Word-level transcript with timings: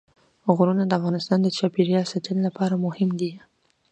غرونه 0.55 0.83
د 0.87 0.91
افغانستان 0.99 1.39
د 1.43 1.47
چاپیریال 1.57 2.05
ساتنې 2.13 2.41
لپاره 2.47 2.81
مهم 2.85 3.09
دي. 3.19 3.31